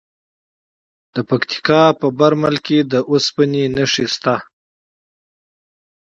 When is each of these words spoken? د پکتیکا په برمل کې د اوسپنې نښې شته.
د 1.13 1.17
پکتیکا 1.29 1.83
په 1.99 2.07
برمل 2.19 2.55
کې 2.65 2.77
د 2.91 2.93
اوسپنې 3.11 3.63
نښې 3.75 4.05
شته. 4.13 4.35